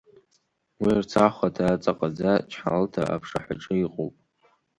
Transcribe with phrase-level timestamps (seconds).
[0.81, 4.13] Уи Ерцахә-хаҭа аҵаҟаӡа, Чҳалҭа аԥшаҳәаҿы иҟоуп.